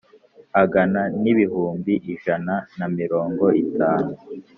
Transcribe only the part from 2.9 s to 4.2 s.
mirongo itanu